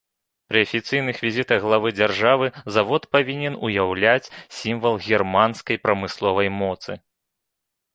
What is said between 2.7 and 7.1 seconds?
завод павінен уяўляць сімвал германскай прамысловай моцы.